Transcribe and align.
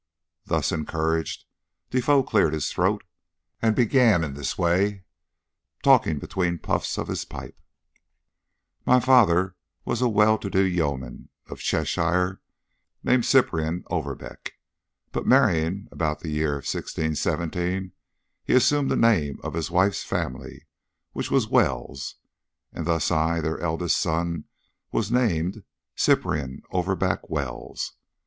Thus 0.45 0.71
encouraged, 0.71 1.45
Defoe 1.91 2.23
cleared 2.23 2.53
his 2.53 2.71
throat, 2.71 3.03
and 3.61 3.75
began 3.75 4.23
in 4.23 4.33
this 4.33 4.57
way, 4.57 5.03
talking 5.83 6.17
between 6.17 6.53
the 6.53 6.57
puffs 6.59 6.97
of 6.97 7.07
his 7.07 7.23
pipe: 7.23 7.55
"My 8.83 8.99
father 8.99 9.55
was 9.85 10.01
a 10.01 10.09
well 10.09 10.39
to 10.39 10.49
do 10.49 10.63
yeoman 10.63 11.29
of 11.45 11.59
Cheshire, 11.59 12.41
named 13.03 13.27
Cyprian 13.27 13.83
Overbeck, 13.91 14.53
but, 15.11 15.27
marrying 15.27 15.87
about 15.91 16.21
the 16.21 16.29
year 16.31 16.53
1617, 16.55 17.91
he 18.43 18.53
assumed 18.55 18.89
the 18.89 18.95
name 18.95 19.37
of 19.43 19.53
his 19.53 19.69
wife's 19.69 20.01
family, 20.03 20.65
which 21.11 21.29
was 21.29 21.47
Wells; 21.47 22.15
and 22.73 22.87
thus 22.87 23.11
I, 23.11 23.39
their 23.39 23.59
eldest 23.59 23.97
son, 23.97 24.45
was 24.91 25.11
named 25.11 25.61
Cyprian 25.95 26.63
Overbeck 26.73 27.29
Wells. 27.29 27.93